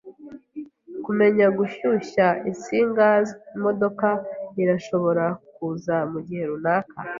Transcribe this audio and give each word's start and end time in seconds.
Kumenya 1.03 1.45
gushyushya 1.57 2.25
insinga 2.49 3.07
imodoka 3.57 4.07
irashobora 4.61 5.25
kuza 5.55 5.95
mugihe 6.11 6.43
runaka. 6.49 6.97